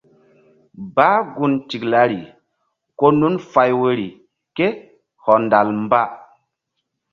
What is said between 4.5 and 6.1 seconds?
ké hɔndal mba.